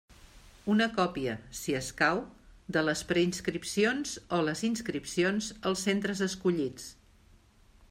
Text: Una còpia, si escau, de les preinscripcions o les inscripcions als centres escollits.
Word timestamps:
Una 0.75 0.85
còpia, 0.93 1.35
si 1.59 1.75
escau, 1.79 2.21
de 2.77 2.83
les 2.87 3.03
preinscripcions 3.11 4.17
o 4.39 4.41
les 4.49 4.65
inscripcions 4.71 5.53
als 5.73 5.87
centres 5.91 6.25
escollits. 6.31 6.91